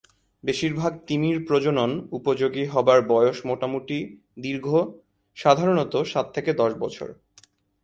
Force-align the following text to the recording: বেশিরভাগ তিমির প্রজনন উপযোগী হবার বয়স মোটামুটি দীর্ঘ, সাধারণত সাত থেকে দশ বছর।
বেশিরভাগ 0.43 0.93
তিমির 1.07 1.37
প্রজনন 1.47 1.91
উপযোগী 2.11 2.63
হবার 2.65 2.99
বয়স 3.07 3.37
মোটামুটি 3.45 3.97
দীর্ঘ, 4.39 4.67
সাধারণত 5.37 5.93
সাত 6.03 6.27
থেকে 6.35 6.51
দশ 6.53 6.71
বছর। 6.73 7.09